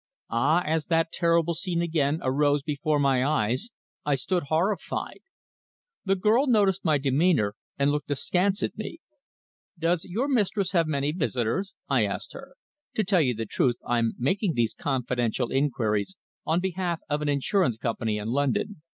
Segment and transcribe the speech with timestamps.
[0.31, 0.63] Ah!
[0.65, 3.69] as that terrible scene again arose before my eyes
[4.03, 5.19] I stood horrified.
[6.05, 8.97] The girl noticed my demeanour, and looked askance at me.
[9.77, 12.55] "Does your mistress have many visitors?" I asked her.
[12.95, 16.15] "To tell you the truth, I'm making these confidential inquiries
[16.47, 18.81] on behalf of an insurance company in London.